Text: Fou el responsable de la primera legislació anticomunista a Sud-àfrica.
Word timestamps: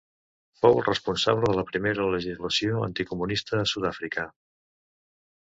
Fou 0.61 0.77
el 0.77 0.85
responsable 0.85 1.51
de 1.51 1.55
la 1.59 1.65
primera 1.67 2.07
legislació 2.15 2.81
anticomunista 2.89 3.61
a 3.61 3.69
Sud-àfrica. 3.75 4.27